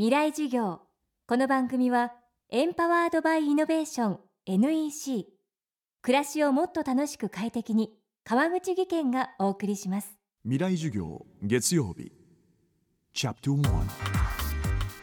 [0.00, 0.80] 未来授業。
[1.26, 2.14] この番組は
[2.48, 5.26] エンパワードバイイノベーション NEC
[6.00, 7.90] 暮らしをもっと楽しく快適に
[8.24, 10.16] 川口義賢がお送りします。
[10.44, 12.12] 未来授業月曜日。
[13.12, 13.82] チャプト1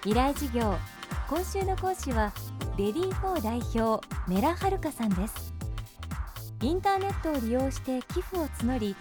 [0.02, 0.76] 未来授業。
[1.30, 2.34] 今週の講師は
[2.76, 5.54] レディー4代表メラはるかさんです。
[6.64, 8.96] インターネットを利用して寄付を募り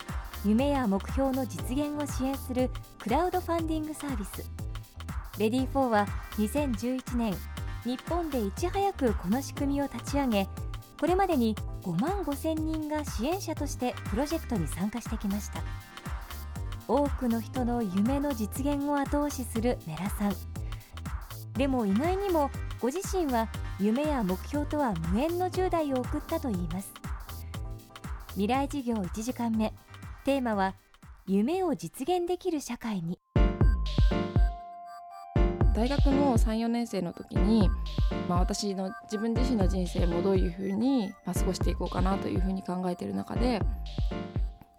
[0.44, 2.68] 夢や目標の実現を支援する
[2.98, 4.55] クラウドファンディングサービス
[5.38, 6.06] レディー4は
[6.38, 7.34] 2011年
[7.84, 10.48] 日本でいち早くこの仕組みを立ち上げ
[10.98, 15.60] これまでに5万5千人が支援者としてプロジェクトに参加してきました。
[16.88, 20.34] 多くの人の夢の実現を後押しするメラさん。
[21.52, 22.50] でも意外にも
[22.80, 23.48] ご自身は
[23.78, 26.92] 夢や目標とは無縁の10代を送ったといいます。
[28.30, 29.74] 未来事業1時間目。
[30.24, 30.74] テーマは
[31.26, 33.18] 夢を実現できる社会に。
[35.76, 37.68] 大学の34年生の時に、
[38.30, 43.60] まあ、私の自分自身の人生もどういうふうに、まあ、過ごしていこうかなというふうに考えてる中で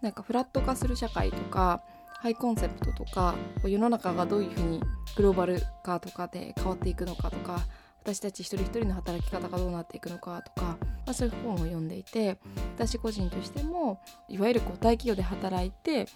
[0.02, 1.84] なんかフラット化する社会とか
[2.18, 4.82] ハイコンセプトとか世の中がどういうふうに
[5.16, 7.60] グローバル化とかで変わっていくのかとか
[8.02, 12.40] 私たち一人一人の働き方がどうなっていくのかとか、まあ、そういう本を読んでいて
[12.76, 16.08] 私個人としてもいわゆるこう大企業で働いて、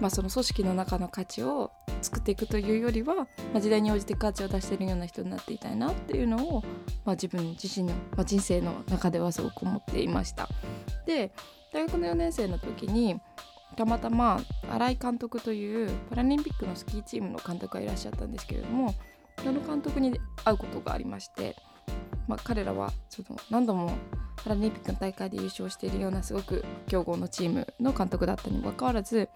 [0.00, 1.70] まあ、その組織の中の価値を
[2.02, 6.62] 作っていくというよりは、まあ、時代に応じて価値を出しているような人になっていたいなっていうのを、
[7.04, 10.48] まあ、自分自身の、まあ、人生の中ではすごく思っていました。
[11.06, 11.32] で
[11.72, 13.20] 大学の4年生の時に
[13.76, 18.94] たまたま新井監督というパラリンピックのスキーチームの監督がいらっしゃったんですけれども
[19.42, 21.54] その監督に会うことがありまして、
[22.26, 23.92] まあ、彼らはその何度も
[24.36, 29.28] パラリンピックの大会で優勝しているようなすごく強豪のチームの監督だったにもかかわらず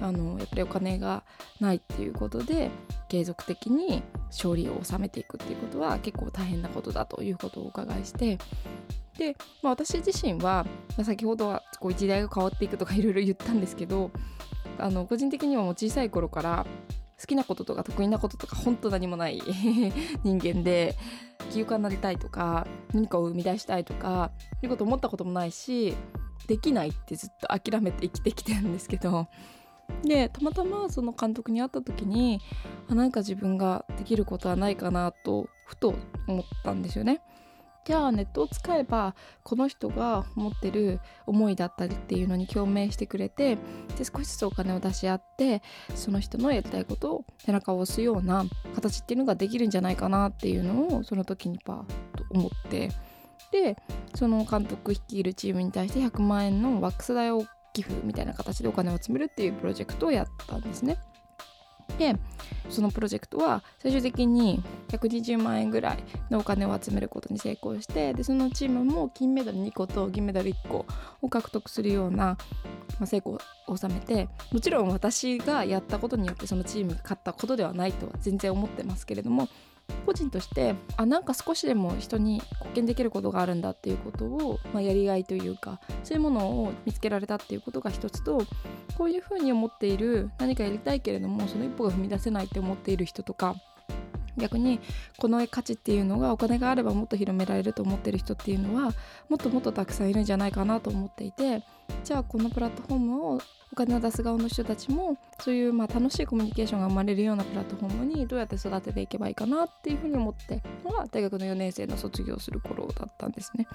[0.00, 1.22] あのやっぱりお金が
[1.60, 2.70] ないっていうことで
[3.08, 8.38] 継続的に勝利を収めていくっていうことは結構大変なことだということをお伺いして
[9.18, 10.64] で、まあ、私自身は、
[10.96, 14.10] まあ、先ほどはこう時代が変わっていくとかいろいろ言ったんですけど
[14.78, 16.66] あの個人的にはもう小さい頃から
[17.20, 19.42] 好きなこととか得意なこととか本当何もない
[20.24, 20.96] 人間で
[21.50, 24.30] 起業家になりたいとか何かを生み出したいとか
[24.62, 25.94] いうこと思ったこともないし
[26.46, 29.28] できないってずっと諦めて生きてきてるんですけど
[30.02, 32.40] でたまたまその監督に会った時に
[32.88, 35.94] あなんか自分ができることはないかなとふと
[36.26, 37.20] 思ったんですよね。
[37.84, 43.56] じゃあネットを使えばこの人が持ってる思いだったりっていうのに共鳴してくれて
[43.96, 45.62] で少しずつお金を出し合って
[45.94, 51.84] その人のやりたいことを背中を押すような形っていうのができるんじゃないかなっていうのをその時にパーッ
[52.16, 52.90] と思って
[53.50, 53.76] で
[54.14, 60.98] その監督率いるチームに対して100万円のワックス代を寄付みたいな形でお金を集めるっていうプロジェクトをやったんですね。
[61.98, 62.14] で
[62.68, 70.86] そのプロジェクトは最終的に120万円ぐらいのお金を集めることに成功してでそのチームも金メダル2個と銀メダル1個
[71.20, 72.38] を獲得するような、
[72.98, 79.48] ま、成功を収めてもちろん私がやったことによってそのチームが勝ったことではないとは全然思ってますけれども
[80.06, 88.42] 個人としてあなんか少しでも人に貢献できることがあるんだっていうことを、まあ、やりがいというかそういうものを見つけられたっていうことが一つと
[88.96, 93.56] こういうふうに思っている何かやりたいけれどもその一歩が踏み出せないって思っている人とか
[94.40, 94.80] 逆に
[95.18, 98.92] この価値っていうのがお金があればもっと広められると思ってる人っていうのは
[99.28, 101.62] もっともっとたくさんいるんじゃないかなと思っていて
[102.04, 103.40] じゃあこのプラットフォームを
[103.72, 113.66] お金を出す側の人たちもそういうまあ楽しいコミュニケーションが生まれるようなプラットフォームにどうやって育てていけばいいかなっていうふうに思ってのが大学の4年生の卒業する頃だったんですね。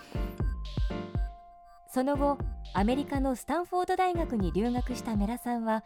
[1.87, 2.37] その後
[2.73, 5.85] アメリカのスタンフォード大学に留学したメラさんは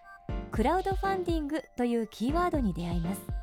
[0.51, 3.38] クラウドファンディングというキーワードに出会います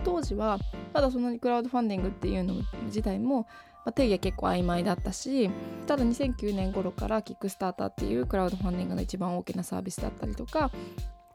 [0.00, 0.58] 当時は
[0.92, 2.54] まだそんなにクラウドファンディングっていうの
[2.86, 3.46] 自体も
[3.88, 5.50] まあ、定義は結構曖昧だったし
[5.86, 10.70] ただ2009年頃からキックスターターっていうクラウドファンディングの一番大きなサービスだったりとか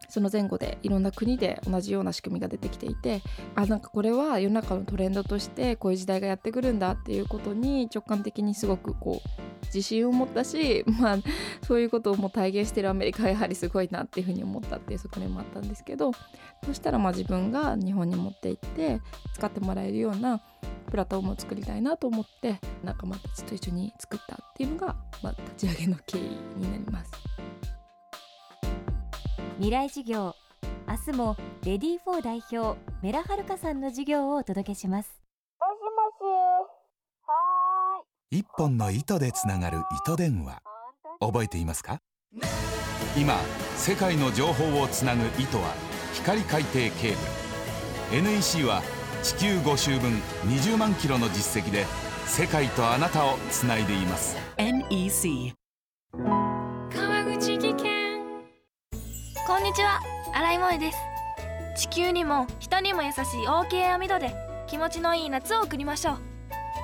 [0.07, 3.23] その前後でいろんな国で同じような仕組みが出てきていて
[3.55, 9.29] あなんかこれは世の中のトレンドとしてこういう時代がやってくるんだっていうことに直感的にすごくこう
[9.73, 11.17] 自信を持ったし、 まあ、
[11.65, 16.11] そういうことをもう体現してるアメリカはやはりすごいなっていうふうに思ったっていう側面もあったんですけど
[16.65, 19.01] そしたらまあ自分が日本に持って行って
[19.33, 20.41] 使ってもらえるような
[20.89, 26.21] プラットフォームを作りたいなと思って仲間たちと一緒に作ったっていうのが、まあ、立ち上げの経緯
[26.57, 27.11] になります。
[29.57, 30.35] 未来事業。
[30.87, 35.21] 明日もレディー4代表メラはるかさんの授業をお届けします
[35.59, 35.87] もしも
[36.19, 36.23] し
[37.25, 40.59] はーい一本の糸でつながる糸電話。
[41.19, 41.99] 覚えていますか？
[43.15, 43.35] 今
[43.75, 45.75] 世界の情報をつなぐ糸は
[46.13, 47.15] 光海底ケー
[48.11, 48.23] ブル。
[48.23, 48.81] NEC は
[49.21, 50.13] 地球5周分
[50.47, 51.85] 20万キロの実績で
[52.25, 54.35] 世界とあなたをつないでいます。
[54.57, 55.53] NEC
[56.91, 58.19] 川口技研。
[59.45, 60.01] こんにちは。
[60.33, 60.97] 新井萌です。
[61.77, 64.33] 地球にも人にも優しい OK 網戸で
[64.65, 66.32] 気持ちのいい夏を送りましょう